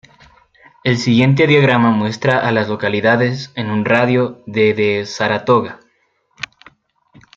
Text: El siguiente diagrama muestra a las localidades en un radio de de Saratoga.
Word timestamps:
El 0.83 0.97
siguiente 0.97 1.45
diagrama 1.45 1.91
muestra 1.91 2.39
a 2.39 2.51
las 2.51 2.69
localidades 2.69 3.51
en 3.53 3.69
un 3.69 3.85
radio 3.85 4.41
de 4.47 4.73
de 4.73 5.05
Saratoga. 5.05 5.79